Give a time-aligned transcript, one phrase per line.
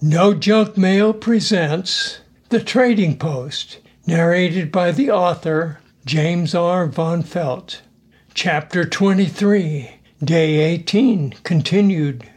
[0.00, 6.86] No Junk Mail presents The Trading Post, narrated by the author James R.
[6.86, 7.82] Von Felt.
[8.32, 9.90] Chapter 23,
[10.22, 12.30] Day 18, continued.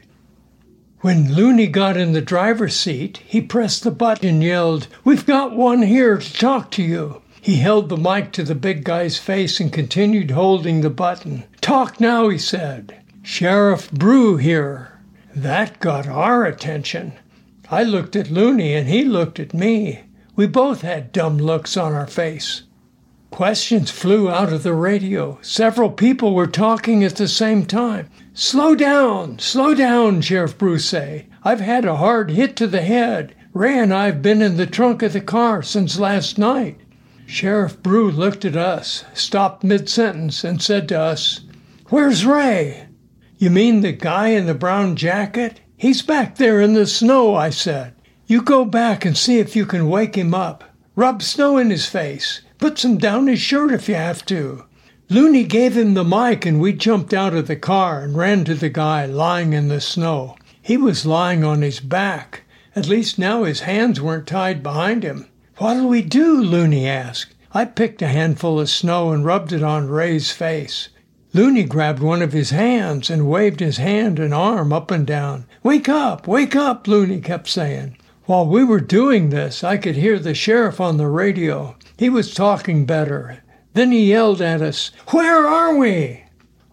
[1.01, 5.55] When Looney got in the driver's seat, he pressed the button and yelled, We've got
[5.55, 7.21] one here to talk to you.
[7.39, 11.43] He held the mic to the big guy's face and continued holding the button.
[11.61, 13.03] Talk now, he said.
[13.21, 14.99] Sheriff Brew here.
[15.35, 17.13] That got our attention.
[17.73, 20.01] I looked at Looney and he looked at me.
[20.35, 22.63] We both had dumb looks on our face.
[23.29, 25.39] Questions flew out of the radio.
[25.41, 28.09] Several people were talking at the same time.
[28.33, 31.27] Slow down, slow down, Sheriff say.
[31.43, 33.33] I've had a hard hit to the head.
[33.53, 36.77] Ray and I've been in the trunk of the car since last night.
[37.25, 41.39] Sheriff Brew looked at us, stopped mid sentence, and said to us,
[41.87, 42.87] Where's Ray?
[43.37, 45.60] You mean the guy in the brown jacket?
[45.81, 47.95] He's back there in the snow, I said.
[48.27, 50.63] You go back and see if you can wake him up.
[50.95, 52.41] Rub snow in his face.
[52.59, 54.65] Put some down his shirt if you have to.
[55.09, 58.53] Looney gave him the mic and we jumped out of the car and ran to
[58.53, 60.35] the guy lying in the snow.
[60.61, 62.43] He was lying on his back.
[62.75, 65.25] At least now his hands weren't tied behind him.
[65.57, 66.43] What'll we do?
[66.43, 67.33] Looney asked.
[67.53, 70.89] I picked a handful of snow and rubbed it on Ray's face.
[71.33, 75.45] Looney grabbed one of his hands and waved his hand and arm up and down.
[75.63, 76.27] Wake up!
[76.27, 76.87] Wake up!
[76.87, 77.95] Looney kept saying.
[78.25, 81.75] While we were doing this, I could hear the sheriff on the radio.
[81.97, 83.43] He was talking better.
[83.73, 86.23] Then he yelled at us, Where are we?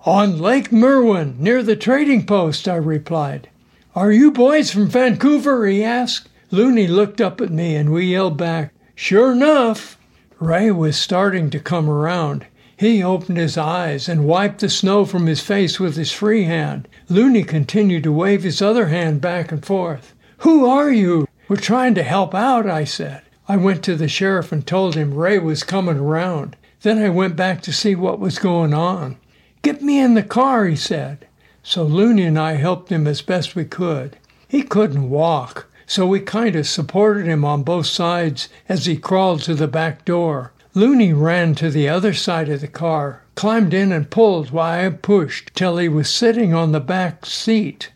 [0.07, 3.51] On Lake Merwin, near the trading post, I replied.
[3.95, 5.67] Are you boys from Vancouver?
[5.67, 6.31] he asked.
[6.51, 9.99] Looney looked up at me and we yelled back, Sure enough.
[10.41, 12.47] Ray was starting to come around.
[12.75, 16.89] He opened his eyes and wiped the snow from his face with his free hand.
[17.11, 20.15] Looney continued to wave his other hand back and forth.
[20.39, 21.27] Who are you?
[21.49, 23.23] We're trying to help out, I said.
[23.49, 26.55] I went to the sheriff and told him Ray was coming around.
[26.83, 29.17] Then I went back to see what was going on.
[29.63, 31.27] Get me in the car, he said.
[31.63, 34.19] So Looney and I helped him as best we could.
[34.47, 39.41] He couldn't walk, so we kind of supported him on both sides as he crawled
[39.43, 40.53] to the back door.
[40.79, 44.89] Looney ran to the other side of the car, climbed in and pulled while I
[44.91, 47.91] pushed till he was sitting on the back seat.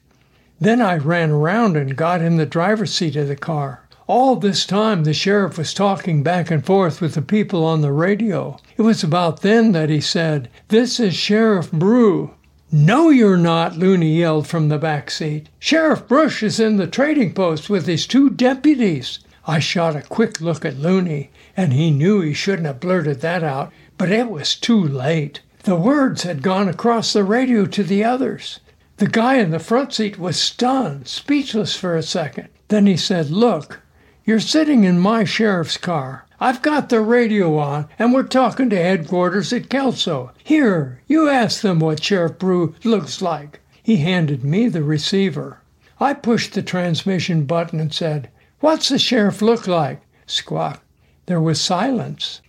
[0.60, 3.86] Then I ran around and got in the driver's seat of the car.
[4.08, 7.92] All this time, the sheriff was talking back and forth with the people on the
[7.92, 8.58] radio.
[8.76, 12.32] It was about then that he said, This is Sheriff Brew.
[12.72, 15.48] No, you're not, Looney yelled from the back seat.
[15.60, 19.20] Sheriff Brush is in the trading post with his two deputies.
[19.46, 23.42] I shot a quick look at Looney and he knew he shouldn't have blurted that
[23.42, 25.40] out, but it was too late.
[25.64, 28.60] The words had gone across the radio to the others.
[28.96, 32.48] The guy in the front seat was stunned, speechless for a second.
[32.68, 33.80] Then he said, Look,
[34.24, 36.26] you're sitting in my sheriff's car.
[36.40, 40.32] I've got the radio on, and we're talking to headquarters at Kelso.
[40.42, 43.60] Here, you ask them what Sheriff Brew looks like.
[43.82, 45.60] He handed me the receiver.
[46.00, 48.28] I pushed the transmission button and said,
[48.60, 50.02] What's the sheriff look like?
[50.26, 50.81] Squawk.
[51.26, 52.40] There was silence.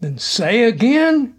[0.00, 1.34] Then say again.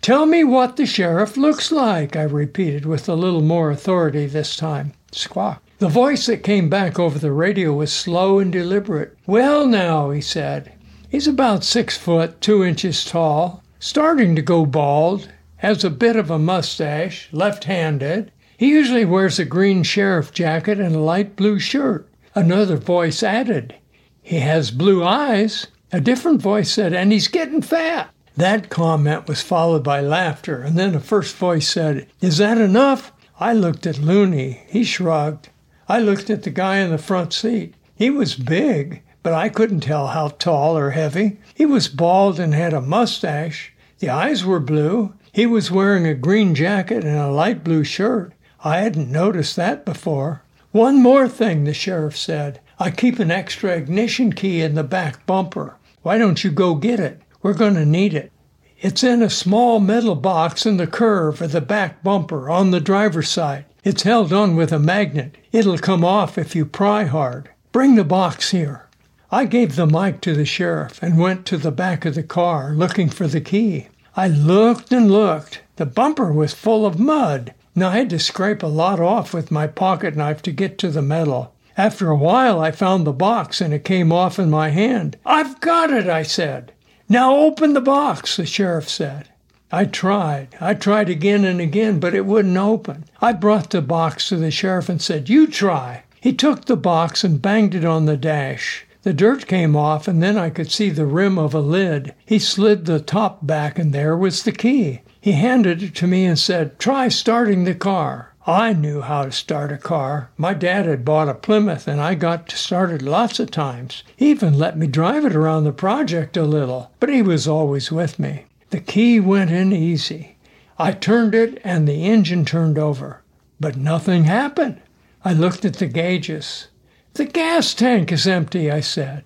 [0.00, 4.56] Tell me what the sheriff looks like, I repeated with a little more authority this
[4.56, 4.92] time.
[5.12, 5.62] Squawk.
[5.78, 9.16] The voice that came back over the radio was slow and deliberate.
[9.26, 10.72] Well, now, he said,
[11.08, 16.30] he's about six foot, two inches tall, starting to go bald, has a bit of
[16.30, 18.30] a mustache, left handed.
[18.56, 22.08] He usually wears a green sheriff jacket and a light blue shirt.
[22.34, 23.74] Another voice added,
[24.22, 25.66] He has blue eyes.
[25.94, 28.12] A different voice said, and he's getting fat.
[28.36, 33.12] That comment was followed by laughter, and then a first voice said, Is that enough?
[33.38, 34.64] I looked at Looney.
[34.66, 35.50] He shrugged.
[35.88, 37.76] I looked at the guy in the front seat.
[37.94, 41.38] He was big, but I couldn't tell how tall or heavy.
[41.54, 43.72] He was bald and had a mustache.
[44.00, 45.14] The eyes were blue.
[45.30, 48.32] He was wearing a green jacket and a light blue shirt.
[48.64, 50.42] I hadn't noticed that before.
[50.72, 52.58] One more thing, the sheriff said.
[52.80, 55.76] I keep an extra ignition key in the back bumper.
[56.04, 57.22] Why don't you go get it?
[57.40, 58.30] We're going to need it.
[58.78, 62.78] It's in a small metal box in the curve of the back bumper on the
[62.78, 63.64] driver's side.
[63.84, 65.38] It's held on with a magnet.
[65.50, 67.48] It'll come off if you pry hard.
[67.72, 68.86] Bring the box here.
[69.32, 72.74] I gave the mic to the sheriff and went to the back of the car
[72.74, 73.88] looking for the key.
[74.14, 75.62] I looked and looked.
[75.76, 77.54] The bumper was full of mud.
[77.74, 80.90] Now I had to scrape a lot off with my pocket knife to get to
[80.90, 81.53] the metal.
[81.76, 85.16] After a while, I found the box and it came off in my hand.
[85.26, 86.72] I've got it, I said.
[87.08, 89.28] Now open the box, the sheriff said.
[89.72, 90.56] I tried.
[90.60, 93.06] I tried again and again, but it wouldn't open.
[93.20, 96.04] I brought the box to the sheriff and said, You try.
[96.20, 98.86] He took the box and banged it on the dash.
[99.02, 102.14] The dirt came off, and then I could see the rim of a lid.
[102.24, 105.02] He slid the top back, and there was the key.
[105.20, 108.33] He handed it to me and said, Try starting the car.
[108.46, 110.30] I knew how to start a car.
[110.36, 114.02] My dad had bought a Plymouth, and I got started lots of times.
[114.16, 117.90] He even let me drive it around the project a little, but he was always
[117.90, 118.44] with me.
[118.68, 120.36] The key went in easy.
[120.78, 123.22] I turned it, and the engine turned over.
[123.58, 124.78] But nothing happened.
[125.24, 126.68] I looked at the gauges.
[127.14, 129.24] The gas tank is empty, I said.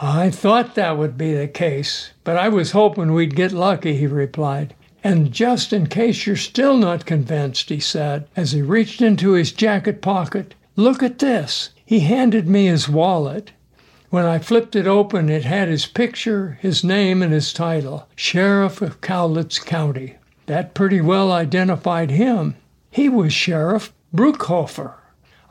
[0.00, 4.06] I thought that would be the case, but I was hoping we'd get lucky, he
[4.06, 4.74] replied.
[5.08, 9.52] And just in case you're still not convinced, he said, as he reached into his
[9.52, 11.70] jacket pocket, look at this.
[11.84, 13.52] He handed me his wallet.
[14.10, 18.82] When I flipped it open, it had his picture, his name, and his title Sheriff
[18.82, 20.16] of Cowlitz County.
[20.46, 22.56] That pretty well identified him.
[22.90, 24.94] He was Sheriff Bruckhofer.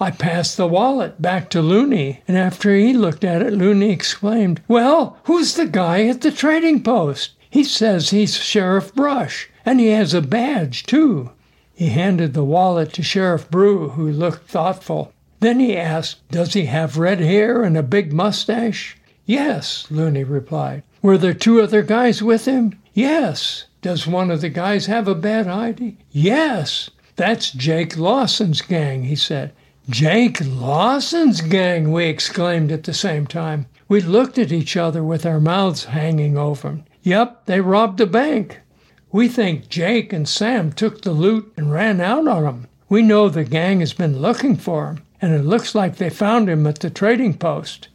[0.01, 4.59] I passed the wallet back to Looney, and after he looked at it, Looney exclaimed,
[4.67, 7.31] Well, who's the guy at the trading post?
[7.55, 11.29] He says he's Sheriff Brush, and he has a badge, too.
[11.73, 15.13] He handed the wallet to Sheriff Brew, who looked thoughtful.
[15.39, 18.97] Then he asked, Does he have red hair and a big mustache?
[19.25, 20.83] Yes, Looney replied.
[21.01, 22.77] Were there two other guys with him?
[22.93, 23.63] Yes.
[23.81, 25.95] Does one of the guys have a bad ID?
[26.11, 26.89] Yes.
[27.15, 29.53] That's Jake Lawson's gang, he said.
[29.89, 33.67] Jake Lawson's gang, we exclaimed at the same time.
[33.87, 36.85] We looked at each other with our mouths hanging open.
[37.05, 38.61] Yep, they robbed a bank.
[39.11, 42.67] We think Jake and Sam took the loot and ran out on him.
[42.89, 46.49] We know the gang has been looking for him, and it looks like they found
[46.49, 47.89] him at the trading post.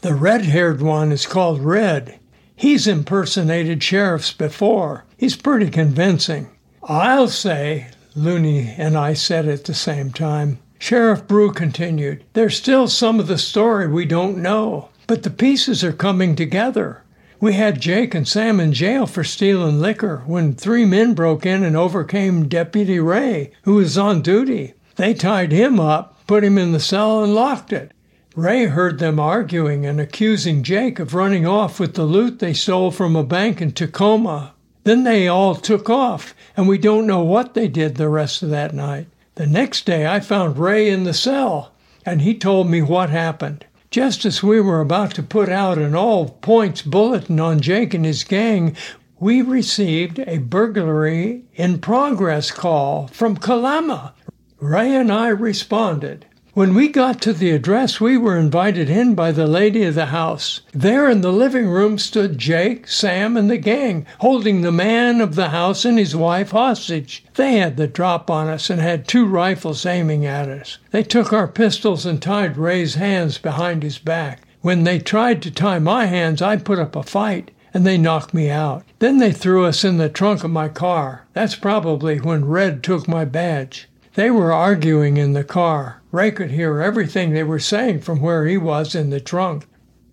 [0.00, 2.18] The red haired one is called Red.
[2.56, 5.04] He's impersonated sheriffs before.
[5.18, 6.48] He's pretty convincing.
[6.82, 12.88] I'll say, Looney and I said at the same time, Sheriff Brew continued, There's still
[12.88, 17.02] some of the story we don't know, but the pieces are coming together.
[17.38, 21.64] We had Jake and Sam in jail for stealing liquor when three men broke in
[21.64, 24.72] and overcame Deputy Ray, who was on duty.
[24.96, 27.92] They tied him up, put him in the cell, and locked it.
[28.34, 32.90] Ray heard them arguing and accusing Jake of running off with the loot they stole
[32.90, 34.54] from a bank in Tacoma.
[34.84, 38.48] Then they all took off, and we don't know what they did the rest of
[38.48, 39.08] that night.
[39.34, 41.72] The next day I found Ray in the cell,
[42.06, 43.65] and he told me what happened.
[43.90, 48.04] Just as we were about to put out an all points bulletin on Jake and
[48.04, 48.76] his gang,
[49.18, 54.14] we received a burglary in progress call from Kalama.
[54.58, 56.26] Ray and I responded.
[56.56, 60.06] When we got to the address, we were invited in by the lady of the
[60.06, 60.62] house.
[60.72, 65.34] There in the living room stood Jake, Sam, and the gang, holding the man of
[65.34, 67.22] the house and his wife hostage.
[67.34, 70.78] They had the drop on us and had two rifles aiming at us.
[70.92, 74.40] They took our pistols and tied Ray's hands behind his back.
[74.62, 78.32] When they tried to tie my hands, I put up a fight and they knocked
[78.32, 78.82] me out.
[78.98, 81.26] Then they threw us in the trunk of my car.
[81.34, 83.90] That's probably when Red took my badge.
[84.16, 86.00] They were arguing in the car.
[86.10, 89.66] Ray could hear everything they were saying from where he was in the trunk.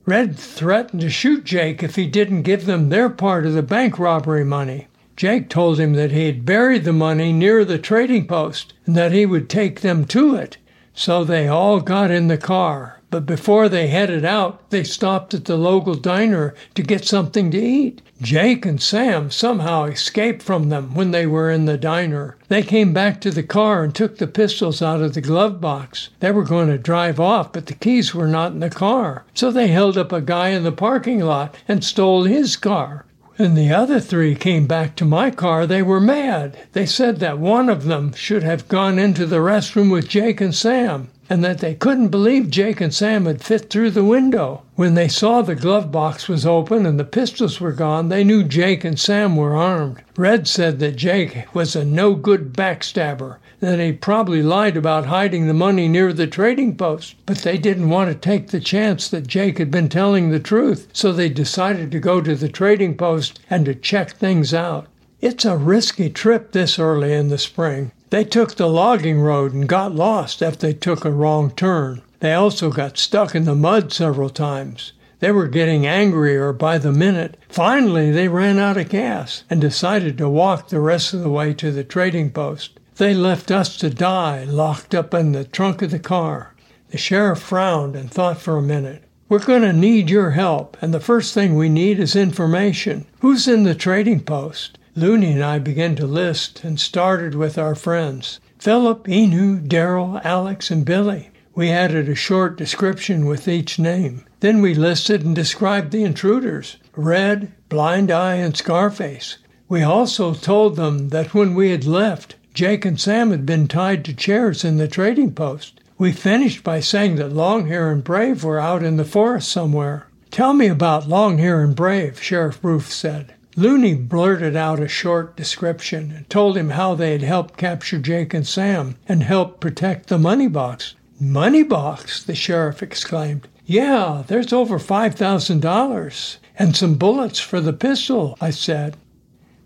[0.05, 3.97] Red threatened to shoot Jake if he didn't give them their part of the bank
[3.97, 4.89] robbery money.
[5.15, 9.13] Jake told him that he had buried the money near the trading post and that
[9.13, 10.57] he would take them to it.
[10.93, 12.99] So they all got in the car.
[13.13, 17.59] But before they headed out, they stopped at the local diner to get something to
[17.59, 18.01] eat.
[18.23, 22.37] Jake and Sam somehow escaped from them when they were in the diner.
[22.47, 26.09] They came back to the car and took the pistols out of the glove box.
[26.21, 29.25] They were going to drive off, but the keys were not in the car.
[29.35, 33.05] So they held up a guy in the parking lot and stole his car.
[33.35, 36.57] When the other three came back to my car, they were mad.
[36.71, 40.55] They said that one of them should have gone into the restroom with Jake and
[40.55, 44.63] Sam and that they couldn't believe Jake and Sam had fit through the window.
[44.75, 48.43] When they saw the glove box was open and the pistols were gone, they knew
[48.43, 50.03] Jake and Sam were armed.
[50.17, 55.47] Red said that Jake was a no good backstabber, that he probably lied about hiding
[55.47, 57.15] the money near the trading post.
[57.25, 60.87] But they didn't want to take the chance that Jake had been telling the truth,
[60.91, 64.87] so they decided to go to the trading post and to check things out.
[65.21, 67.93] It's a risky trip this early in the spring.
[68.13, 72.03] They took the logging road and got lost if they took a wrong turn.
[72.19, 74.93] They also got stuck in the mud several times.
[75.17, 77.37] They were getting angrier by the minute.
[77.49, 81.55] Finally, they ran out of gas and decided to walk the rest of the way
[81.55, 82.79] to the trading post.
[82.97, 86.53] They left us to die locked up in the trunk of the car.
[86.91, 89.01] The sheriff frowned and thought for a minute.
[89.27, 93.07] We're going to need your help, and the first thing we need is information.
[93.21, 94.77] Who's in the trading post?
[94.95, 100.69] Looney and I began to list and started with our friends Philip, Enu, Daryl, Alex,
[100.69, 101.31] and Billy.
[101.55, 104.23] We added a short description with each name.
[104.39, 109.37] Then we listed and described the intruders Red, Blind Eye, and Scarface.
[109.67, 114.05] We also told them that when we had left, Jake and Sam had been tied
[114.05, 115.81] to chairs in the trading post.
[115.97, 120.05] We finished by saying that Longhair and Brave were out in the forest somewhere.
[120.29, 123.33] Tell me about Longhair and Brave, Sheriff Ruth said.
[123.55, 128.33] Looney blurted out a short description and told him how they had helped capture Jake
[128.33, 130.95] and Sam and helped protect the money box.
[131.19, 132.23] Money box?
[132.23, 133.47] the sheriff exclaimed.
[133.65, 138.97] Yeah, there's over $5,000 and some bullets for the pistol, I said.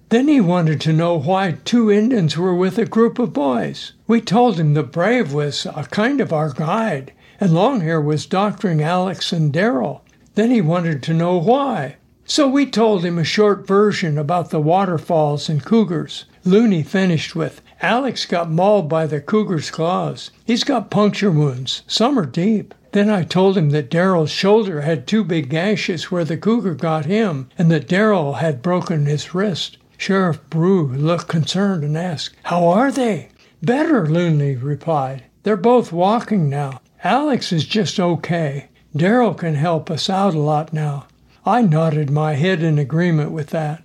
[0.10, 3.94] Then he wanted to know why two Indians were with a group of boys.
[4.06, 8.82] We told him the Brave was a kind of our guide, and Longhair was doctoring
[8.82, 10.02] Alex and Daryl.
[10.36, 11.96] Then he wanted to know why.
[12.30, 16.26] So we told him a short version about the waterfalls and cougars.
[16.44, 20.30] Looney finished with Alex got mauled by the cougar's claws.
[20.44, 21.84] He's got puncture wounds.
[21.88, 22.74] Some are deep.
[22.92, 27.06] Then I told him that Daryl's shoulder had two big gashes where the cougar got
[27.06, 29.78] him, and that Daryl had broken his wrist.
[29.98, 33.30] Sheriff Brew looked concerned and asked, How are they?
[33.64, 35.24] Better, Looney replied.
[35.44, 36.82] They're both walking now.
[37.06, 38.68] Alex is just okay.
[38.94, 41.07] Daryl can help us out a lot now.
[41.48, 43.82] I nodded my head in agreement with that.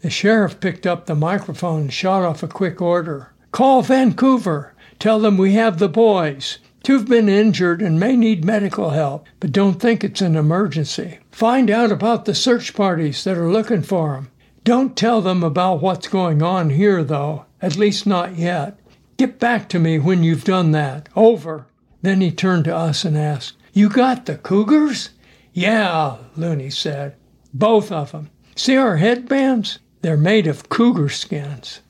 [0.00, 3.34] The sheriff picked up the microphone and shot off a quick order.
[3.52, 4.72] Call Vancouver.
[4.98, 6.60] Tell them we have the boys.
[6.82, 11.18] Two've been injured and may need medical help, but don't think it's an emergency.
[11.30, 14.28] Find out about the search parties that are looking for 'em.
[14.64, 18.78] Don't tell them about what's going on here, though, at least not yet.
[19.18, 21.10] Get back to me when you've done that.
[21.14, 21.66] Over.
[22.00, 25.10] Then he turned to us and asked, You got the cougars?
[25.54, 27.14] Yeah, Looney said.
[27.54, 28.28] Both of them.
[28.56, 29.78] See our headbands?
[30.02, 31.80] They're made of cougar skins.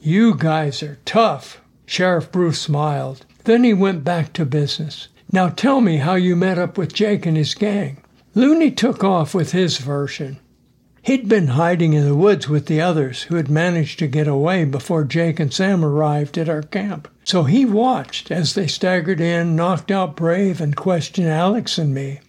[0.00, 1.60] You guys are tough.
[1.86, 3.26] Sheriff Bruce smiled.
[3.44, 5.08] Then he went back to business.
[5.32, 8.00] Now tell me how you met up with Jake and his gang.
[8.34, 10.38] Looney took off with his version.
[11.02, 14.64] He'd been hiding in the woods with the others who had managed to get away
[14.64, 17.08] before Jake and Sam arrived at our camp.
[17.24, 22.20] So he watched as they staggered in, knocked out Brave, and questioned Alex and me.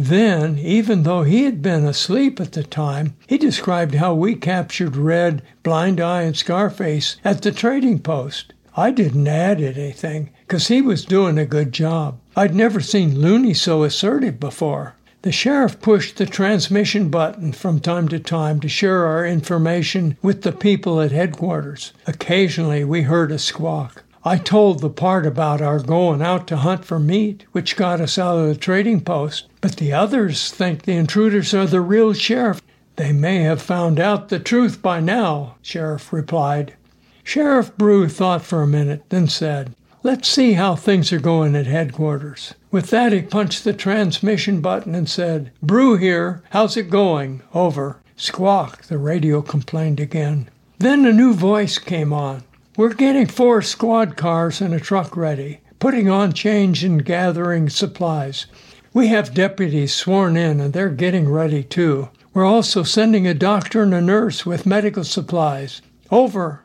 [0.00, 4.96] Then, even though he had been asleep at the time, he described how we captured
[4.96, 8.52] Red, Blind Eye, and Scarface at the trading post.
[8.76, 12.20] I didn't add anything, because he was doing a good job.
[12.36, 14.94] I'd never seen Looney so assertive before.
[15.22, 20.42] The sheriff pushed the transmission button from time to time to share our information with
[20.42, 21.92] the people at headquarters.
[22.06, 24.04] Occasionally we heard a squawk.
[24.24, 28.16] I told the part about our going out to hunt for meat, which got us
[28.16, 32.60] out of the trading post, but the others think the intruders are the real sheriff.
[32.96, 36.74] They may have found out the truth by now, Sheriff replied.
[37.22, 41.66] Sheriff Brew thought for a minute, then said, Let's see how things are going at
[41.66, 42.54] headquarters.
[42.70, 47.42] With that, he punched the transmission button and said, Brew here, how's it going?
[47.52, 48.00] Over.
[48.16, 50.48] Squawk, the radio complained again.
[50.78, 52.44] Then a new voice came on.
[52.76, 58.46] We're getting four squad cars and a truck ready, putting on change and gathering supplies.
[58.98, 62.08] We have deputies sworn in and they're getting ready too.
[62.34, 65.80] We're also sending a doctor and a nurse with medical supplies.
[66.10, 66.62] Over.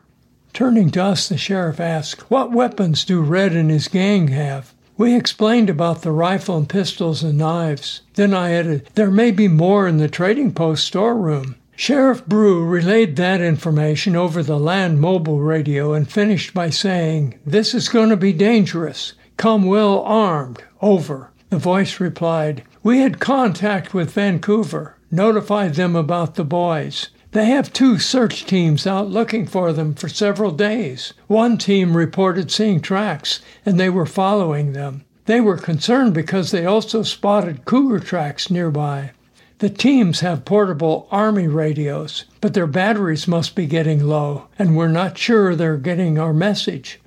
[0.52, 4.74] Turning to us, the sheriff asked, What weapons do Red and his gang have?
[4.96, 8.00] We explained about the rifle and pistols and knives.
[8.14, 11.54] Then I added, There may be more in the trading post storeroom.
[11.76, 17.74] Sheriff Brew relayed that information over the land mobile radio and finished by saying, This
[17.74, 19.12] is going to be dangerous.
[19.36, 20.64] Come well armed.
[20.82, 21.30] Over.
[21.54, 27.10] The voice replied, We had contact with Vancouver, notified them about the boys.
[27.30, 31.14] They have two search teams out looking for them for several days.
[31.28, 35.04] One team reported seeing tracks, and they were following them.
[35.26, 39.12] They were concerned because they also spotted cougar tracks nearby.
[39.60, 44.88] The teams have portable Army radios, but their batteries must be getting low, and we're
[44.88, 46.98] not sure they're getting our message.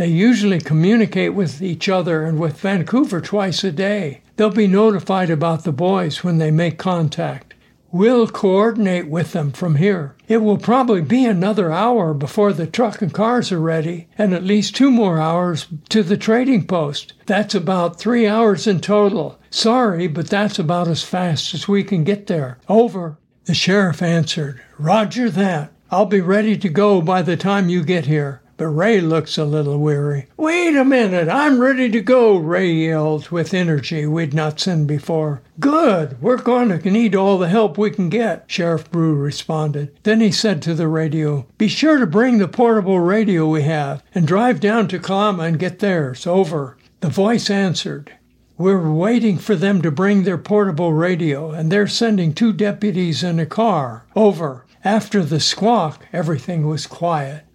[0.00, 4.22] They usually communicate with each other and with Vancouver twice a day.
[4.36, 7.52] They'll be notified about the boys when they make contact.
[7.92, 10.16] We'll coordinate with them from here.
[10.26, 14.42] It will probably be another hour before the truck and cars are ready, and at
[14.42, 17.12] least two more hours to the trading post.
[17.26, 19.38] That's about three hours in total.
[19.50, 22.58] Sorry, but that's about as fast as we can get there.
[22.70, 23.18] Over.
[23.44, 25.74] The sheriff answered, Roger that.
[25.90, 28.40] I'll be ready to go by the time you get here.
[28.60, 30.26] But Ray looks a little weary.
[30.36, 35.40] Wait a minute, I'm ready to go, Ray yelled with energy we'd not seen before.
[35.58, 39.96] Good, we're going to need all the help we can get, Sheriff Brew responded.
[40.02, 44.02] Then he said to the radio, Be sure to bring the portable radio we have
[44.14, 46.26] and drive down to Kalama and get theirs.
[46.26, 46.76] Over.
[47.00, 48.12] The voice answered,
[48.58, 53.38] We're waiting for them to bring their portable radio, and they're sending two deputies in
[53.38, 54.04] a car.
[54.14, 54.66] Over.
[54.84, 57.46] After the squawk, everything was quiet.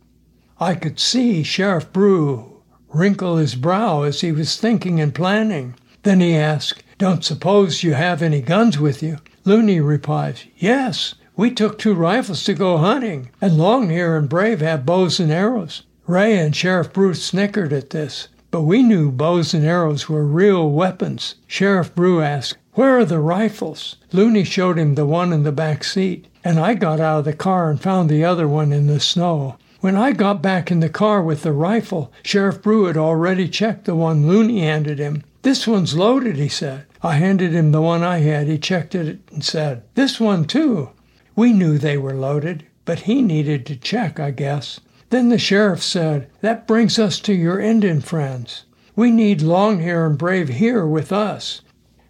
[0.60, 2.62] I could see Sheriff Brew
[2.94, 5.76] wrinkle his brow as he was thinking and planning.
[6.04, 9.18] Then he asked, Don't suppose you have any guns with you?
[9.44, 14.86] Looney replies, Yes, we took two rifles to go hunting, and Longhair and Brave have
[14.86, 15.82] bows and arrows.
[16.08, 20.70] Ray and Sheriff Brew snickered at this, but we knew bows and arrows were real
[20.70, 21.36] weapons.
[21.48, 23.98] Sheriff Brew asked, Where are the rifles?
[24.14, 27.34] Looney showed him the one in the back seat, and I got out of the
[27.34, 29.58] car and found the other one in the snow.
[29.86, 33.86] When I got back in the car with the rifle, Sheriff Brew had already checked
[33.86, 35.22] the one Looney handed him.
[35.44, 36.88] This one's loaded, he said.
[37.04, 38.48] I handed him the one I had.
[38.48, 40.90] He checked it and said, This one too.
[41.36, 44.80] We knew they were loaded, but he needed to check, I guess.
[45.12, 48.64] Then the sheriff said, That brings us to your Indian friends.
[48.96, 51.62] We need Longhair and Brave here with us.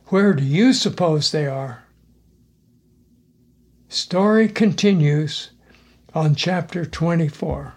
[0.05, 1.84] Where do you suppose they are?
[3.89, 5.50] Story continues
[6.15, 7.74] on chapter 24.